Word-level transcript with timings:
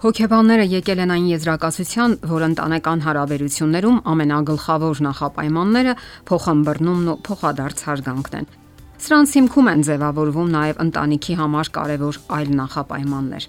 Հոգեբանները 0.00 0.64
եկել 0.64 1.00
են 1.04 1.10
այն 1.12 1.24
եզրակացության, 1.28 2.12
որ 2.30 2.44
ընտանեկան 2.46 3.02
հարաբերություններում 3.04 3.98
ամենագլխավոր 4.12 5.02
նախապայմանները 5.06 5.94
փոխհմբռնումն 6.30 7.12
ու 7.12 7.18
փոխադարձ 7.28 7.84
հարգանքն 7.90 8.38
են։ 8.40 8.50
Սրանց 9.04 9.36
հիմքում 9.36 9.70
են 9.76 9.86
ձևավորվում 9.90 10.52
նաև 10.56 10.84
ընտանիքի 10.88 11.36
համար 11.44 11.72
կարևոր 11.76 12.20
այլ 12.40 12.52
նախապայմաններ։ 12.64 13.48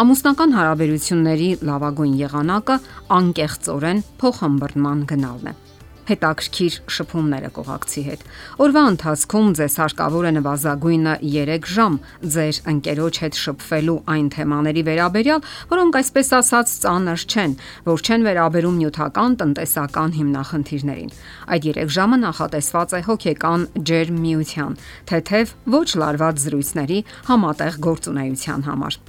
Ամուսնական 0.00 0.54
հարաբերությունների 0.56 1.50
լավագույն 1.68 2.14
եղանակը 2.24 2.76
անկեղծորեն 3.20 4.06
փոխհմբռնման 4.24 5.04
գնալն 5.12 5.52
է 5.52 5.69
հետաքրքիր 6.10 6.76
շփումները 6.94 7.50
կողակցի 7.56 8.02
հետ։ 8.06 8.24
Օրվա 8.64 8.82
ընթացքում 8.90 9.50
ձեզ 9.60 9.74
հարկավոր 9.80 10.28
է 10.30 10.32
նվազագույնը 10.36 11.14
3 11.24 11.68
ժամ 11.74 11.98
ձեր 12.34 12.60
ընկերոջ 12.72 13.20
հետ 13.24 13.40
շփվելու 13.40 13.96
այն 14.14 14.28
թեմաների 14.34 14.82
վերաբերյալ, 14.90 15.44
որոնք 15.70 16.00
այսպես 16.00 16.32
ասած 16.40 16.74
ծանր 16.84 17.26
չեն, 17.30 17.54
որ 17.90 18.04
չեն 18.06 18.26
վերաբերում 18.30 18.80
նյութական, 18.80 19.38
տնտեսական 19.40 20.16
հիմնախնդիրներին։ 20.20 21.14
Այդ 21.50 21.70
3 21.80 21.94
ժամը 22.00 22.20
նախատեսված 22.26 22.90
է 22.90 23.02
հոգեկան 23.10 23.68
ջերմ 23.90 24.20
միության, 24.26 24.76
թեթև 25.10 25.54
ոչ 25.76 25.88
լարված 26.02 26.44
զրույցների 26.44 27.00
համատեղ 27.30 27.80
գործունեության 27.90 28.68
համար։ 28.70 29.00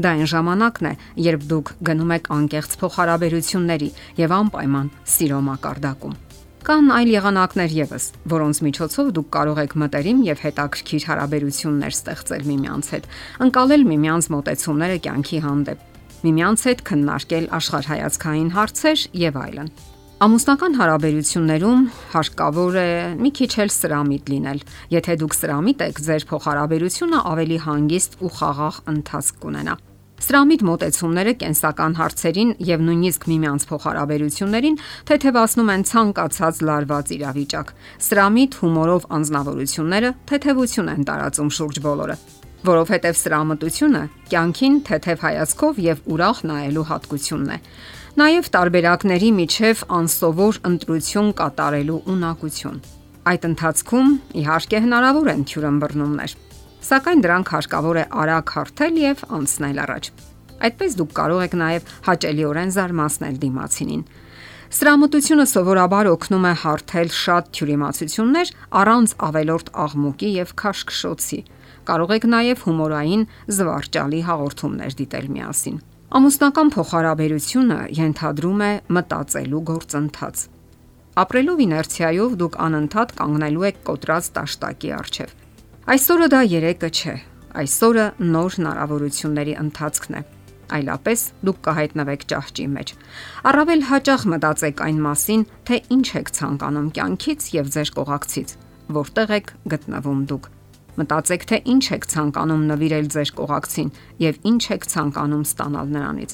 Դա 0.00 0.14
այն 0.16 0.28
ժամանակն 0.32 0.88
է, 0.90 0.94
երբ 1.26 1.46
դուք 1.50 1.72
գնում 1.90 2.14
եք 2.16 2.32
անկեղծ 2.38 2.78
փոխհարաբերությունների 2.80 3.92
եւ 4.22 4.34
անպայման 4.40 4.90
սիրո 5.16 5.44
մակարդակում։ 5.50 6.18
Կան 6.60 6.90
այլ 6.92 7.10
եղանակներ 7.14 7.72
եւս, 7.72 8.06
որոնց 8.28 8.58
միջոցով 8.66 9.06
դուք 9.16 9.28
կարող 9.32 9.60
եք 9.62 9.76
մտերիմ 9.80 10.18
եւ 10.26 10.42
հետաքրքիր 10.44 11.06
հարաբերություններ 11.08 11.94
ստեղծել 11.96 12.44
միմյանց 12.50 12.90
հետ, 12.94 13.08
ընկալել 13.46 13.86
միմյանց 13.90 14.28
մտածումները 14.34 14.98
կյանքի 15.06 15.40
հանդեպ, 15.46 15.86
միմյանց 16.20 16.66
հետ 16.68 16.84
քննարկել 16.90 17.48
աշխարհայացքային 17.60 18.50
հարցեր 18.60 19.04
եւ 19.24 19.40
այլն։ 19.40 19.74
Ամուսնական 20.20 20.74
հարաբերություններում 20.76 21.84
հարկավոր 22.12 22.74
է 22.76 22.88
մի 23.24 23.30
քիչ 23.40 23.52
էլ 23.64 23.70
սրամիտ 23.80 24.34
լինել։ 24.36 24.64
Եթե 25.00 25.14
դուք 25.24 25.36
սրամիտ 25.40 25.86
եք, 25.88 26.02
ձեր 26.10 26.26
փոխհարաբերությունը 26.28 27.22
ավելի 27.30 27.62
հանգիստ 27.70 28.20
ու 28.20 28.34
խաղաղ 28.36 28.84
ընթացք 28.92 29.40
կունենա։ 29.46 29.80
Սրամիտ 30.20 30.62
մոտեցումները 30.68 31.32
կենսական 31.40 31.94
հարցերին 31.96 32.50
եւ 32.68 32.82
նույնիսկ 32.86 33.22
միմյանց 33.30 33.62
փոխհարաբերություններին 33.70 34.76
թեթևացնում 35.10 35.70
են 35.74 35.84
ցանկացած 35.90 36.60
լարված 36.68 37.12
իրավիճակ։ 37.16 37.72
Սրամիտ 38.04 38.58
հումորով 38.60 39.06
անznավորությունները 39.16 40.10
թեթևություն 40.30 40.92
են 40.92 41.08
տարածում 41.08 41.50
շուրջ 41.56 41.80
բոլորը 41.88 42.18
որովհետև 42.60 43.16
սրամտությունը 43.16 44.02
կյանքին 44.28 44.74
թեթև 44.84 45.22
հայացքով 45.24 45.78
եւ 45.80 46.02
ուրախ 46.12 46.42
նայելու 46.50 46.84
հատկությունն 46.90 47.54
է։ 47.54 47.58
Նաեւ 48.20 48.50
տարբերակների 48.56 49.30
միջև 49.38 49.84
անսովոր 49.96 50.60
ընտրություն 50.68 51.32
կատարելու 51.40 51.98
ունակություն։ 52.12 52.78
Այդ 53.30 53.48
ընթացքում 53.50 54.12
իհարկե 54.44 54.84
հնարավոր 54.84 55.32
են 55.32 55.48
թյուրըմբռնումներ 55.48 56.36
սակայն 56.88 57.22
դրանք 57.24 57.52
հարկավոր 57.54 58.00
է 58.00 58.04
արագ 58.24 58.52
հարթել 58.56 58.98
եւ 59.00 59.24
անցնել 59.40 59.80
առաջ։ 59.84 60.10
Այդպես 60.60 60.96
դուք 61.00 61.12
կարող 61.20 61.44
եք 61.44 61.54
նաեւ 61.60 61.92
հաճելիորեն 62.08 62.72
զարմացնել 62.76 63.36
դիմացինին։ 63.44 64.02
Սրամտությունը 64.70 65.44
սովորաբար 65.50 66.08
օգնում 66.10 66.44
է 66.46 66.52
հարթել 66.62 67.08
շատ 67.20 67.48
թյուրիմացություններ 67.58 68.52
առանց 68.80 69.14
ավելորտ 69.26 69.70
աղմուկի 69.84 70.30
եւ 70.36 70.52
քաշքշոցի։ 70.62 71.40
Կարող 71.90 72.14
եք 72.16 72.26
նաեւ 72.34 72.62
հումորային 72.68 73.24
զվարճալի 73.56 74.20
հաղորդումներ 74.30 74.96
դիտել 75.00 75.26
միասին։ 75.34 75.80
Ամուսնական 76.20 76.70
փոխհարաբերությունը 76.74 77.80
ենթադրում 77.98 78.62
է 78.66 78.70
մտածելու 78.94 79.62
գործընթաց։ 79.70 80.46
Ապրելով 81.20 81.60
իներցիայով 81.66 82.34
դուք 82.40 82.56
անընդհատ 82.70 83.14
կանգնելու 83.20 83.66
եք 83.70 83.78
կոտրած 83.90 84.30
տաշտակի 84.38 84.90
առջև։ 85.00 85.34
Այսօրը 85.90 86.26
դա 86.30 86.40
երեկը 86.46 86.88
չէ։ 86.94 87.12
Այսօրը 87.60 88.02
նոր 88.22 88.56
հնարավորությունների 88.56 89.54
ընթացքն 89.58 90.16
է։ 90.18 90.20
Այլապես 90.76 91.24
դուք 91.48 91.58
կհայտնվեք 91.66 92.26
ճահճի 92.30 92.66
մեջ։ 92.76 92.92
Առավել 93.50 93.82
հաճախ 93.88 94.26
մտածեք 94.30 94.84
այն 94.86 95.02
մասին, 95.08 95.42
թե 95.66 95.80
ինչ 95.96 96.06
եք 96.20 96.32
ցանկանում 96.38 96.88
կյանքից 96.94 97.50
եւ 97.56 97.74
ձեր 97.74 97.92
կողակցից, 97.98 98.54
որտեղ 99.00 99.34
եք 99.40 99.52
գտնվում 99.74 100.22
դուք։ 100.30 100.46
Մտածեք, 100.98 101.44
թե 101.46 101.58
ինչ 101.70 101.84
եք 101.94 102.06
ցանկանում 102.10 102.62
նվիրել 102.70 103.06
ձեր 103.14 103.30
կողակցին 103.38 103.90
եւ 104.20 104.38
ինչ 104.50 104.62
եք 104.74 104.86
ցանկանում 104.90 105.44
ստանալ 105.46 105.92
նրանից։ 105.94 106.30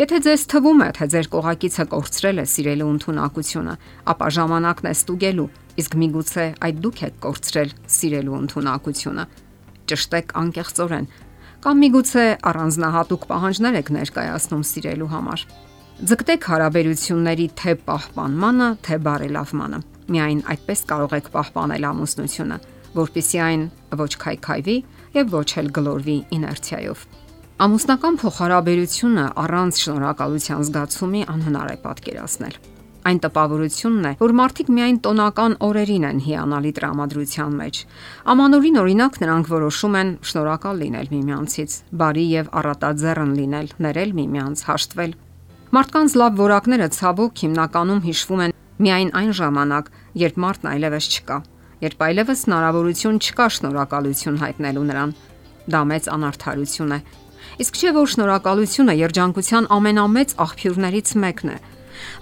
Եթե 0.00 0.18
ձեզ 0.24 0.44
թվում 0.52 0.80
է, 0.80 0.88
թե 0.96 1.06
ձեր 1.12 1.28
կողակիցը 1.34 1.84
կորցրել 1.92 2.38
է 2.38 2.46
սիրելու 2.48 2.88
ընտունակությունը, 2.94 3.74
ապա 4.08 4.28
ժամանակն 4.38 4.88
է 4.88 4.92
ստուգելու, 4.98 5.48
իսկ 5.78 5.92
միգուցե 6.02 6.46
այդ 6.68 6.80
դուք 6.88 6.98
եք 7.08 7.20
կորցրել 7.28 7.70
սիրելու 7.98 8.38
ընտունակությունը։ 8.38 9.24
Ճշտեք 9.88 10.34
անկեղծորեն, 10.38 11.06
կամ 11.58 11.80
միգուցե 11.84 12.24
առանձնահատուկ 12.48 13.22
պահանջներ 13.28 13.78
եք 13.78 13.88
ներկայացնում 13.98 14.64
սիրելու 14.72 15.12
համար։ 15.12 15.44
Ձգտեք 15.98 16.44
հարաբերությունների 16.48 17.46
թե 17.58 17.72
պահպանմանը, 17.88 18.68
թե 18.86 18.98
բարելավմանը։ 19.02 19.80
Միայն 20.08 20.42
այդպես 20.54 20.82
կարող 20.88 21.14
եք 21.18 21.30
պահպանել 21.34 21.86
ամուսնությունը 21.88 22.58
որpիսի 22.96 23.38
այն 23.48 23.62
ոչ 24.00 24.12
քայքայվի 24.24 24.76
եւ 25.18 25.34
ոչ 25.34 25.48
էլ 25.60 25.70
գլորվի 25.78 26.16
իներցիայով։ 26.38 27.04
Ամուսնական 27.58 28.16
փոխհարաբերությունը 28.22 29.22
առանց 29.42 29.78
շնորհակալության 29.82 30.60
զգացումի 30.68 31.22
անհնար 31.32 31.70
է 31.72 31.78
պատկերացնել։ 31.84 32.58
Այն 33.08 33.18
տպավորությունն 33.24 34.06
է, 34.08 34.12
որ 34.20 34.34
մարդիկ 34.38 34.70
միայն 34.78 34.96
տոնական 35.06 35.56
օրերին 35.64 36.06
են 36.08 36.22
հիանալի 36.28 36.72
տրամադրության 36.78 37.58
մեջ։ 37.58 37.80
Ամանորին 38.34 38.80
օրինակ 38.82 39.18
նրանք 39.22 39.50
որոշում 39.54 39.98
են 39.98 40.10
շնորհակալ 40.28 40.80
լինել 40.84 41.12
միմյանցից, 41.14 41.76
բարի 42.02 42.26
եւ 42.38 42.50
առատաձեռն 42.62 43.32
լինել, 43.38 43.68
ներել 43.88 44.16
միմյանց, 44.18 44.64
հաշտվել։ 44.68 45.12
Մարդկանց 45.78 46.18
լավ 46.22 46.42
որակները 46.46 46.88
ցավոք 46.98 47.44
հիմնականում 47.48 48.02
հիշվում 48.08 48.42
են 48.48 48.58
միայն 48.86 49.14
այն 49.18 49.32
ժամանակ, 49.42 49.94
երբ 50.28 50.42
մարդն 50.46 50.70
այլևս 50.78 51.08
չկա 51.18 51.38
երբ 51.78 52.00
այլևս 52.02 52.40
հնարավորություն 52.48 53.18
չկա 53.22 53.46
շնորհակալություն 53.54 54.38
հայտնելու 54.42 54.84
նրան։ 54.88 55.10
Դա 55.68 55.80
մեծ 55.90 56.08
անարթարություն 56.14 56.94
է։ 56.96 56.98
Իսկ 57.62 57.78
չէ 57.78 57.90
որ 57.94 58.08
շնորհակալությունը 58.14 58.94
երջանկության 58.98 59.68
ամենամեծ 59.78 60.34
աղբյուրներից 60.44 61.12
մեկն 61.22 61.52
է։ 61.54 61.58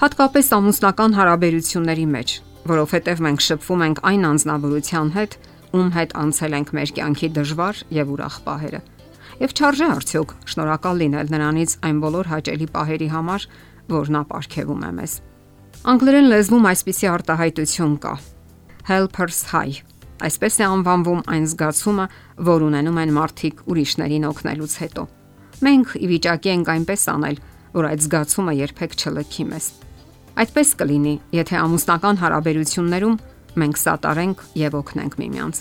Հատկապես 0.03 0.47
ամուսնական 0.57 1.17
հարաբերությունների 1.17 2.07
մեջ, 2.17 2.35
որովհետև 2.73 3.25
մենք 3.27 3.45
շփվում 3.47 3.85
ենք 3.87 3.99
այն 4.11 4.29
անznավորության 4.31 5.11
հետ, 5.17 5.39
ում 5.77 5.91
հետ 5.97 6.15
անցել 6.21 6.57
ենք 6.57 6.71
մեր 6.77 6.93
կյանքի 6.97 7.29
դժվար 7.37 7.83
եւ 7.97 8.13
ուրախ 8.17 8.37
պահերը։ 8.47 8.81
Եվ 9.37 9.51
չարժե 9.57 9.89
արդյոք 9.97 10.31
շնորհակալ 10.53 11.03
լինել 11.05 11.33
նրանից 11.37 11.77
այն 11.87 11.99
բոլոր 12.07 12.31
հաճելի 12.33 12.69
պահերի 12.77 13.09
համար, 13.17 13.51
որ 13.93 14.15
նա 14.17 14.23
ապարգևում 14.27 14.87
է 14.87 14.93
մեզ։ 14.97 15.19
Անգլերեն 15.93 16.33
լեզվում 16.33 16.71
այսպիսի 16.73 17.13
արտահայտություն 17.13 18.01
կա 18.07 18.15
helpers 18.87 19.43
high։ 19.51 19.83
Այսպես 20.27 20.55
է 20.63 20.67
անվանվում 20.71 21.23
այն 21.29 21.47
զգացումը, 21.51 22.07
որ 22.47 22.65
ունենում 22.67 23.01
են 23.03 23.13
մարդիկ 23.17 23.63
ուրիշներին 23.69 24.27
օգնելուց 24.31 24.77
հետո։ 24.83 25.05
Մենք 25.67 25.95
ի 25.97 26.07
վիճակի 26.13 26.53
ենք 26.55 26.71
այնպես 26.77 27.03
անել, 27.13 27.41
որ 27.77 27.89
այդ 27.91 28.05
զգացումը 28.07 28.55
երբեք 28.57 28.97
չլքի 28.97 29.45
մեզ։ 29.51 29.67
Այդպես 30.37 30.71
կլինի, 30.81 31.15
եթե 31.37 31.57
ամուսնական 31.67 32.21
հարաբերություններում 32.23 33.17
մենք 33.57 33.81
սատարենք 33.81 34.43
եւ 34.63 34.77
օգնենք 34.81 35.15
միմյանց։ 35.21 35.61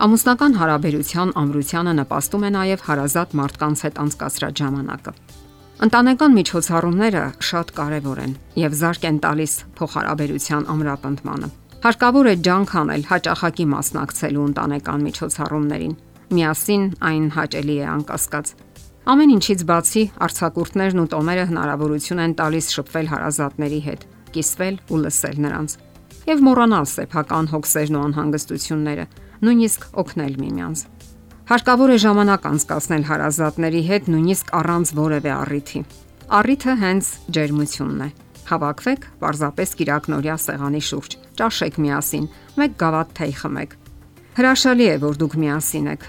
Ամուսնական 0.00 0.54
հարաբերության 0.60 1.32
ամրությանը 1.40 1.94
նպաստում 2.00 2.44
է 2.48 2.50
նաև 2.56 2.84
հարազատ 2.88 3.34
մարդկանց 3.40 3.84
հետ 3.84 4.00
անցկացրած 4.04 4.60
ժամանակը։ 4.64 5.14
Ընտանեկան 5.80 6.36
միջոցառումները 6.40 7.24
շատ 7.50 7.72
կարևոր 7.80 8.20
են 8.24 8.36
եւ 8.64 8.76
զարգ 8.80 9.08
են 9.10 9.20
տալիս 9.24 9.56
փոխհարաբերության 9.80 10.68
ամրապնդմանը։ 10.76 11.59
Հարկավոր 11.80 12.26
է 12.28 12.32
ջանք 12.44 12.72
անել 12.76 13.02
հաճախակի 13.08 13.64
մասնակցելու 13.72 14.42
ընտանեկան 14.50 15.04
միջոցառումներին։ 15.06 15.94
Միասին 16.36 16.84
այն 17.08 17.24
հաճելի 17.36 17.76
է 17.80 17.86
անկասկած։ 17.92 18.50
Ամեն 19.12 19.32
ինչից 19.36 19.64
բացի 19.70 20.02
արցակուրտներն 20.26 21.00
ու 21.00 21.06
տոները 21.14 21.46
հնարավորություն 21.54 22.22
են 22.26 22.36
տալիս 22.36 22.68
շփվել 22.76 23.10
հարազատների 23.14 23.80
հետ, 23.88 24.06
կիսվել 24.36 24.76
ու 24.92 25.00
լսել 25.08 25.40
նրանց 25.48 25.76
եւ 26.28 26.42
մոռանալ 26.50 26.86
սեփական 27.00 27.50
հոգսերն 27.56 27.96
ու 27.96 28.04
անհանգստությունները, 28.10 29.04
նույնիսկ 29.40 29.86
օգնել 30.04 30.34
միմյանց։ 30.44 30.86
Հարկավոր 31.48 31.90
է 31.96 32.00
ժամանակ 32.04 32.50
անցկасնել 32.50 33.04
հարազատների 33.08 33.82
հետ 33.88 34.10
նույնիսկ 34.14 34.52
առանց 34.60 34.92
որևէ 35.00 35.32
առիթի։ 35.40 35.80
Առիթը 36.40 36.74
հենց 36.84 37.14
ջերմությունն 37.40 38.04
է 38.04 38.10
Հավաքվեք 38.50 39.04
պարզապես 39.22 39.72
Կիրակնորյա 39.78 40.34
սեղանի 40.44 40.80
շուրջ։ 40.82 41.12
Ճաշեք 41.40 41.78
միասին, 41.80 42.26
մեկ 42.60 42.72
գավաթ 42.80 43.14
թեյ 43.16 43.32
խմեք։ 43.40 43.70
Հրաշալի 44.36 44.86
է, 44.90 44.96
որ 45.00 45.14
դուք 45.20 45.36
միասին 45.40 45.86
եք, 45.94 46.02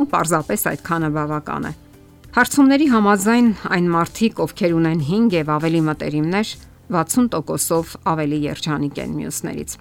ու 0.00 0.06
պարզապես 0.12 0.64
այդքանը 0.72 1.10
բավական 1.18 1.68
է։ 1.68 1.72
Հարցումների 2.38 2.86
համաձայն 2.92 3.50
այն 3.76 3.86
մարդիկ, 3.92 4.40
ովքեր 4.44 4.74
ունեն 4.78 5.02
5 5.08 5.36
եւ 5.38 5.52
ավելի 5.58 5.82
մտերիմներ, 5.88 6.54
60%-ով 6.88 7.94
ավելի 8.12 8.38
երջանիկ 8.48 9.00
են 9.04 9.14
մյուսներից։ 9.18 9.76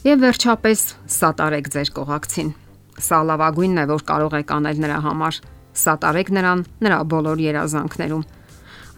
Եվ 0.00 0.22
վերջապես 0.24 0.84
սատարեք 1.16 1.70
ձեր 1.72 1.92
կողակցին։ 1.96 2.50
Սա 3.00 3.20
լավագույնն 3.30 3.80
է, 3.80 3.84
որ 3.90 4.04
կարող 4.10 4.36
եք 4.40 4.52
անել 4.56 4.80
նրա 4.84 4.98
համար։ 5.06 5.40
Սատարեք 5.80 6.32
նրան 6.36 6.64
նրա 6.84 6.98
բոլոր 7.14 7.42
երազանքներում։ 7.46 8.24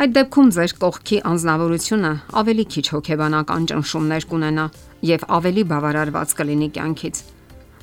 Այդ 0.02 0.14
դեպքում 0.16 0.48
ձեր 0.50 0.72
կողքի 0.82 1.18
անznավորությունը 1.30 2.08
ավելի 2.40 2.62
քիչ 2.74 2.82
հոգեբանական 2.90 3.66
ճնշումներ 3.70 4.24
կունենա 4.32 4.62
եւ 5.06 5.24
ավելի 5.36 5.62
բավարարված 5.72 6.32
կլինի 6.38 6.68
կյանքից։ 6.74 7.18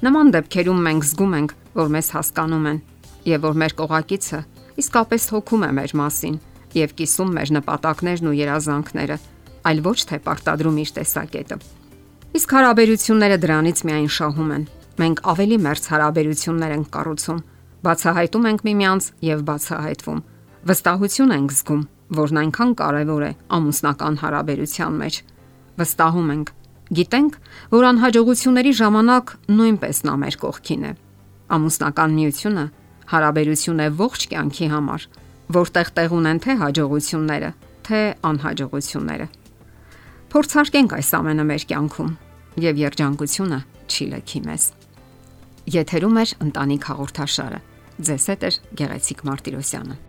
Նման 0.04 0.31
դեպքերում 0.36 0.81
մենք 0.88 1.06
զգում 1.10 1.36
ենք, 1.38 1.54
որ 1.80 1.94
մեզ 1.95 2.10
հասկանում 2.16 2.66
են 2.71 2.81
եւ 3.30 3.45
որ 3.48 3.56
մեր 3.62 3.75
կողակիցը 3.80 4.39
իսկապես 4.83 5.27
հոգում 5.31 5.63
է 5.63 5.69
մեր 5.80 5.94
մասին 6.00 6.36
եւ 6.75 6.95
կիսում 7.00 7.31
մեր 7.39 7.54
նպատակներն 7.56 8.27
ու 8.27 8.36
երազանքները, 8.39 9.18
այլ 9.69 9.80
ոչ 9.88 9.98
թե 10.12 10.19
պարտադրում 10.27 10.81
իր 10.83 10.92
տեսակետը։ 11.00 11.60
Իսկ 12.36 12.56
հարաբերությունները 12.60 13.38
դրանից 13.48 13.83
միայն 13.88 14.10
շահում 14.19 14.51
են։ 14.60 14.68
Մենք 15.00 15.24
ավելի 15.31 15.62
մերց 15.69 15.88
հարաբերություններ 15.94 16.75
ենք 16.80 16.92
կառուցում, 17.00 17.39
բացահայտում 17.88 18.50
ենք 18.51 18.68
միմյանց 18.68 19.10
եւ 19.30 19.48
բացահայտվում։ 19.50 20.19
Վստահություն 20.69 21.33
ենք 21.39 21.56
զգում, 21.56 21.83
որն 22.17 22.39
այնքան 22.41 22.71
կարևոր 22.79 23.23
է 23.25 23.31
ամուսնական 23.57 24.15
հարաբերության 24.23 24.97
մեջ։ 25.00 25.19
Վստահում 25.79 26.29
ենք, 26.33 26.51
գիտենք, 27.00 27.33
որ 27.73 27.88
անհաջողությունների 27.89 28.73
ժամանակ 28.79 29.33
նույնպես 29.59 30.01
նա 30.09 30.15
մեր 30.23 30.38
կողքին 30.44 30.85
է։ 30.89 30.91
Ամուսնական 31.50 32.15
միությունը 32.19 32.65
հարաբերություն 33.09 33.83
է 33.85 33.88
ողջ 34.00 34.25
կյանքի 34.33 34.67
համար, 34.73 35.06
որտեղ 35.59 35.91
տեղ 35.97 36.15
ունեն 36.19 36.41
թե 36.45 36.56
հաջողությունները, 36.63 37.51
թե 37.89 38.01
անհաջողությունները։ 38.29 39.27
Փորձարկենք 40.29 40.91
այս 41.00 41.09
ամենը 41.19 41.45
մեր 41.50 41.63
կյանքում 41.71 42.11
եւ 42.69 42.83
երջանկությունը 42.85 43.59
չի 43.89 44.06
լքի 44.13 44.41
մեզ։ 44.50 44.67
Եթերում 45.79 46.21
է 46.21 46.25
ընտանիք 46.50 46.85
հաղորդաշարը։ 46.89 47.63
Ձեզ 48.09 48.29
հետ 48.33 48.45
է 48.45 48.53
Գեղեցիկ 48.79 49.25
Մարտիրոսյանը։ 49.29 50.08